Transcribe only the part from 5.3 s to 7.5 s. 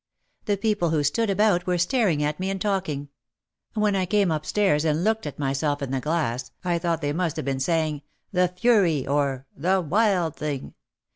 myself in the glass I thought they must have